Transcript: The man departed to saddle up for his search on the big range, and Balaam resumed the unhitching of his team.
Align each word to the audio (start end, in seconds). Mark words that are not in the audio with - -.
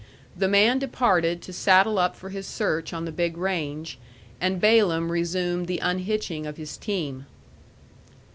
The 0.35 0.47
man 0.47 0.79
departed 0.79 1.43
to 1.43 1.53
saddle 1.53 1.99
up 1.99 2.15
for 2.15 2.29
his 2.29 2.47
search 2.47 2.91
on 2.91 3.05
the 3.05 3.11
big 3.11 3.37
range, 3.37 3.99
and 4.39 4.59
Balaam 4.59 5.11
resumed 5.11 5.67
the 5.67 5.77
unhitching 5.77 6.47
of 6.47 6.57
his 6.57 6.75
team. 6.75 7.27